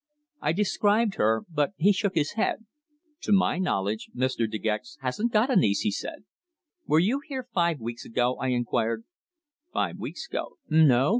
I 0.41 0.51
described 0.53 1.13
her, 1.17 1.43
but 1.47 1.73
he 1.77 1.93
shook 1.93 2.15
his 2.15 2.31
head. 2.31 2.65
"To 3.21 3.31
my 3.31 3.59
knowledge 3.59 4.09
Mr. 4.15 4.49
De 4.49 4.57
Gex 4.57 4.97
hasn't 5.01 5.31
got 5.31 5.51
a 5.51 5.55
niece," 5.55 5.81
he 5.81 5.91
said. 5.91 6.23
"Were 6.87 6.97
you 6.97 7.21
here 7.27 7.47
five 7.53 7.79
weeks 7.79 8.03
ago?" 8.03 8.33
I 8.37 8.47
inquired. 8.47 9.03
"Five 9.71 9.99
weeks 9.99 10.25
ago? 10.27 10.57
No. 10.71 11.09